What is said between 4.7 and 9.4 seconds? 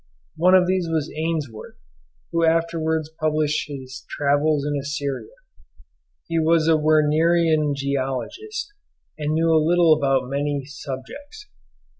Assyria; he was a Wernerian geologist, and